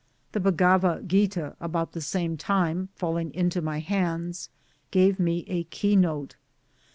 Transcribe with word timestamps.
The 0.31 0.39
Bhagavat 0.39 1.07
Git 1.07 1.37
a 1.37 1.55
about 1.59 1.91
the 1.91 2.01
same 2.01 2.35
time 2.35 2.89
falling 2.95 3.31
into 3.35 3.61
my 3.61 3.77
hands 3.77 4.49
gave 4.89 5.19
me 5.19 5.45
a 5.47 5.65
keynote. 5.65 6.37